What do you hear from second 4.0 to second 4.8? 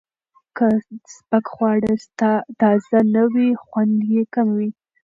یې کم وي.